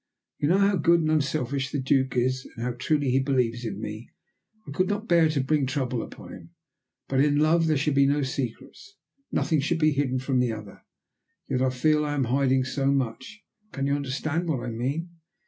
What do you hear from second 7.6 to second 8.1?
there should be